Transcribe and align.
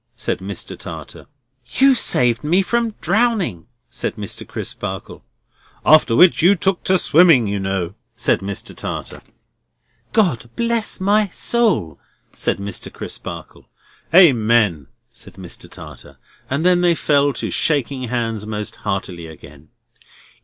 said 0.15 0.39
Mr. 0.39 0.75
Tartar. 0.75 1.27
"You 1.77 1.93
saved 1.93 2.43
me 2.43 2.63
from 2.63 2.95
drowning!" 3.01 3.67
said 3.91 4.15
Mr. 4.15 4.47
Crisparkle. 4.47 5.23
"After 5.85 6.15
which 6.15 6.41
you 6.41 6.55
took 6.55 6.83
to 6.85 6.97
swimming, 6.97 7.45
you 7.45 7.59
know!" 7.59 7.93
said 8.15 8.39
Mr. 8.39 8.75
Tartar. 8.75 9.21
"God 10.11 10.49
bless 10.55 10.99
my 10.99 11.27
soul!" 11.27 11.99
said 12.33 12.57
Mr. 12.57 12.91
Crisparkle. 12.91 13.69
"Amen!" 14.11 14.87
said 15.13 15.35
Mr. 15.35 15.69
Tartar. 15.69 16.17
And 16.49 16.65
then 16.65 16.81
they 16.81 16.95
fell 16.95 17.31
to 17.33 17.51
shaking 17.51 18.07
hands 18.07 18.47
most 18.47 18.77
heartily 18.77 19.27
again. 19.27 19.69